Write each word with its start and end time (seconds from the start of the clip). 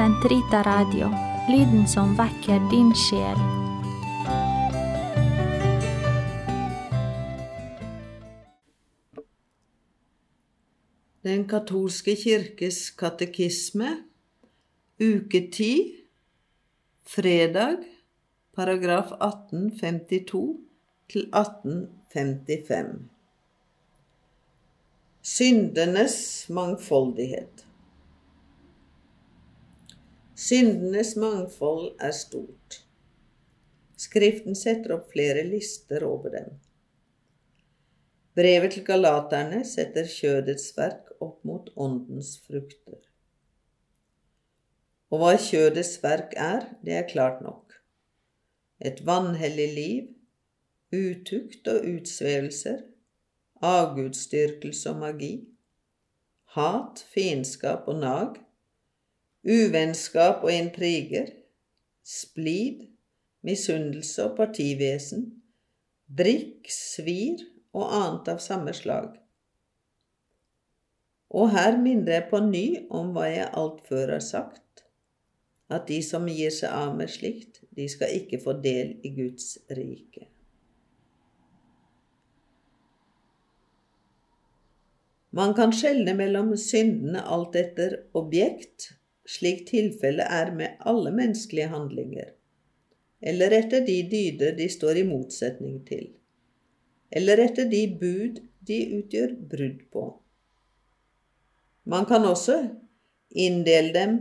Sentrita 0.00 0.62
Radio, 0.62 1.10
lyden 1.52 1.82
som 1.88 2.14
vekker 2.16 2.62
din 2.70 2.88
sjel. 2.96 3.36
Den 11.20 11.44
katolske 11.52 12.16
kirkes 12.16 12.80
katekisme, 12.96 13.92
uke 14.96 15.44
10, 15.52 15.68
fredag, 17.04 17.84
paragraf 18.56 19.12
1852 19.20 20.44
til 21.12 21.28
1855. 21.28 23.04
Syndenes 25.36 26.48
mangfoldighet. 26.48 27.69
Syndenes 30.40 31.16
mangfold 31.20 31.98
er 32.00 32.14
stort. 32.16 32.78
Skriften 34.00 34.56
setter 34.56 34.94
opp 34.94 35.10
flere 35.12 35.42
lister 35.44 36.06
over 36.06 36.32
dem. 36.32 36.54
Brevet 38.38 38.72
til 38.72 38.86
galaterne 38.86 39.60
setter 39.68 40.08
kjødets 40.08 40.70
verk 40.78 41.12
opp 41.20 41.44
mot 41.44 41.68
åndens 41.76 42.38
frukter. 42.46 43.02
Og 45.12 45.20
hva 45.20 45.36
kjødets 45.36 45.98
verk 46.00 46.32
er, 46.40 46.70
det 46.86 46.96
er 47.02 47.08
klart 47.12 47.44
nok. 47.44 47.76
Et 48.80 49.04
vanhellig 49.04 49.70
liv, 49.76 50.10
utukt 50.88 51.68
og 51.68 51.84
utsvevelser, 51.84 52.86
avgudsdyrkelse 53.60 54.94
og 54.94 55.02
magi, 55.04 55.34
hat, 56.56 57.04
fiendskap 57.12 57.90
og 57.92 58.00
nag, 58.00 58.46
uvennskap 59.46 60.44
og 60.44 60.52
intriger, 60.52 61.30
splid, 62.04 62.86
misunnelse 63.46 64.24
og 64.26 64.36
partivesen, 64.36 65.26
drikk, 66.06 66.68
svir 66.72 67.40
og 67.72 67.86
annet 67.86 68.30
av 68.34 68.42
samme 68.42 68.74
slag. 68.76 69.14
Og 71.30 71.52
her 71.54 71.78
minner 71.78 72.16
jeg 72.16 72.26
på 72.32 72.40
ny 72.42 72.64
om 72.90 73.12
hva 73.14 73.28
jeg 73.30 73.52
alt 73.54 73.84
før 73.86 74.16
har 74.16 74.24
sagt, 74.24 74.84
at 75.70 75.86
de 75.86 76.00
som 76.02 76.26
gir 76.26 76.50
seg 76.50 76.74
av 76.74 76.96
med 76.98 77.12
slikt, 77.12 77.62
de 77.70 77.86
skal 77.88 78.10
ikke 78.16 78.42
få 78.42 78.56
del 78.58 78.96
i 79.06 79.14
Guds 79.14 79.54
rike. 79.70 80.26
Man 85.30 85.54
kan 85.54 85.70
skjelne 85.70 86.16
mellom 86.18 86.56
syndene 86.58 87.22
alt 87.22 87.54
etter 87.54 88.00
objekt, 88.18 88.96
slik 89.30 89.66
tilfellet 89.68 90.26
er 90.26 90.54
med 90.54 90.80
alle 90.90 91.12
menneskelige 91.14 91.70
handlinger, 91.72 92.32
eller 93.20 93.52
etter 93.60 93.84
de 93.86 94.00
dyder 94.10 94.56
de 94.58 94.68
står 94.72 95.02
i 95.02 95.06
motsetning 95.06 95.82
til 95.88 96.08
eller 97.10 97.42
etter 97.42 97.68
de 97.70 97.82
bud 98.00 98.40
de 98.66 98.78
utgjør 99.00 99.34
brudd 99.50 99.80
på. 99.92 100.04
Man 101.90 102.06
kan 102.06 102.26
også 102.26 102.58
inndele 103.30 103.92
dem 103.94 104.18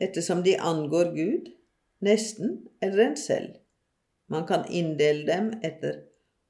ettersom 0.00 0.42
de 0.44 0.56
angår 0.60 1.14
Gud, 1.16 1.52
nesten 2.04 2.58
eller 2.82 3.06
en 3.06 3.16
selv. 3.16 3.54
Man 4.28 4.44
kan 4.48 4.66
inndele 4.68 5.24
dem 5.28 5.52
etter 5.64 6.02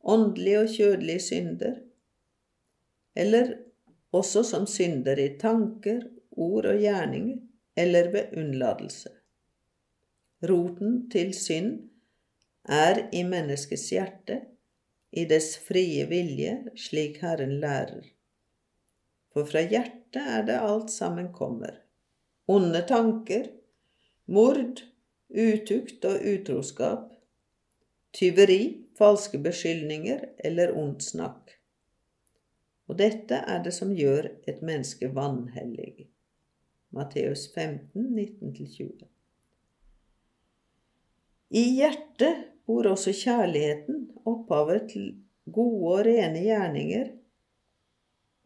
åndelige 0.03 0.65
og 0.65 0.73
kjødelige 0.75 1.23
synder, 1.23 1.77
eller 3.17 3.55
også 4.17 4.43
som 4.47 4.67
synder 4.67 5.19
i 5.21 5.35
tanker, 5.39 6.03
ord 6.31 6.67
og 6.67 6.81
gjerninger, 6.81 7.39
eller 7.77 8.11
ved 8.13 8.37
unnlatelse. 8.37 9.13
Roten 10.49 11.07
til 11.13 11.33
synd 11.35 11.73
er 12.69 13.07
i 13.13 13.23
menneskets 13.25 13.89
hjerte, 13.93 14.41
i 15.13 15.25
dess 15.29 15.57
frie 15.65 16.05
vilje, 16.11 16.57
slik 16.77 17.21
Herren 17.23 17.59
lærer. 17.63 18.05
For 19.33 19.49
fra 19.49 19.63
hjertet 19.69 20.23
er 20.23 20.45
det 20.49 20.57
alt 20.61 20.91
sammen 20.93 21.31
kommer. 21.33 21.83
Onde 22.49 22.83
tanker, 22.89 23.49
mord, 24.27 24.83
utukt 25.29 26.05
og 26.09 26.25
utroskap, 26.33 27.13
tyveri, 28.17 28.87
falske 28.99 29.39
beskyldninger 29.43 30.25
eller 30.45 30.73
ondt 30.79 31.05
snakk. 31.05 31.57
Og 32.87 32.99
dette 33.01 33.41
er 33.45 33.65
det 33.65 33.75
som 33.75 33.93
gjør 33.93 34.31
et 34.49 34.63
menneske 34.65 35.11
vanhellig. 35.15 36.07
Matteus 36.95 37.49
15, 37.55 38.07
19-20. 38.41 39.07
I 41.51 41.63
hjertet 41.77 42.45
bor 42.67 42.87
også 42.91 43.13
kjærligheten, 43.15 44.07
opphavet 44.27 44.89
til 44.91 45.11
gode 45.53 45.93
og 45.93 46.07
rene 46.07 46.43
gjerninger, 46.43 47.11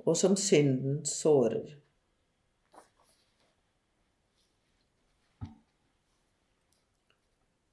og 0.04 0.16
som 0.16 0.36
synden 0.36 1.04
sårer. 1.06 1.76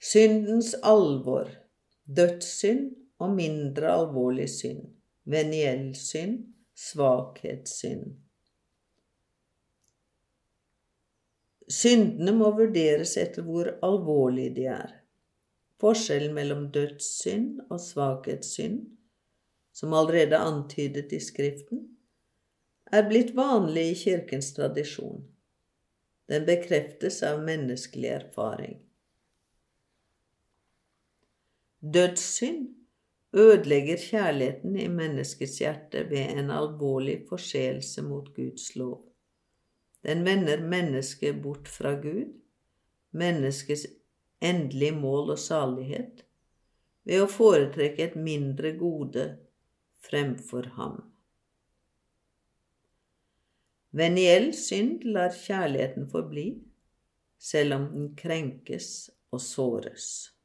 Syndens 0.08 0.76
alvor, 0.84 1.50
dødssynd 2.08 2.94
og 3.20 3.34
mindre 3.36 3.92
alvorlig 3.92 4.48
synd, 4.50 4.86
veniell 5.26 5.90
synd, 5.96 6.46
svakhetssynd. 6.76 8.27
Syndene 11.68 12.32
må 12.32 12.54
vurderes 12.56 13.18
etter 13.20 13.44
hvor 13.44 13.74
alvorlige 13.84 14.54
de 14.56 14.68
er. 14.72 14.94
Forskjellen 15.82 16.34
mellom 16.34 16.70
dødssynd 16.72 17.60
og 17.68 17.82
svakhetssynd, 17.84 18.80
som 19.76 19.94
allerede 19.94 20.40
antydet 20.40 21.12
i 21.14 21.20
Skriften, 21.22 21.84
er 22.92 23.04
blitt 23.10 23.36
vanlig 23.36 23.84
i 23.92 23.98
Kirkens 24.00 24.54
tradisjon. 24.56 25.26
Den 26.32 26.48
bekreftes 26.48 27.20
av 27.24 27.44
menneskelig 27.44 28.10
erfaring. 28.16 28.80
Dødssynd 31.84 32.64
ødelegger 33.38 34.00
kjærligheten 34.02 34.80
i 34.80 34.88
menneskets 34.88 35.60
hjerte 35.62 36.08
ved 36.10 36.40
en 36.40 36.52
alvorlig 36.52 37.20
forseelse 37.30 38.02
mot 38.08 38.32
Guds 38.36 38.72
lov. 38.76 39.07
Den 40.06 40.24
vender 40.26 40.62
mennesket 40.62 41.42
bort 41.44 41.68
fra 41.68 41.96
Gud, 42.02 42.34
menneskets 43.12 43.88
endelig 44.44 44.94
mål 44.94 45.34
og 45.34 45.40
salighet 45.42 46.24
ved 47.08 47.24
å 47.24 47.30
foretrekke 47.32 48.10
et 48.10 48.16
mindre 48.20 48.74
gode 48.78 49.28
fremfor 50.06 50.70
ham. 50.78 51.00
Veniell 53.98 54.52
synd 54.54 55.06
lar 55.08 55.34
kjærligheten 55.34 56.10
forbli, 56.12 56.50
selv 57.40 57.78
om 57.78 57.86
den 57.94 58.10
krenkes 58.20 59.10
og 59.32 59.42
såres. 59.42 60.37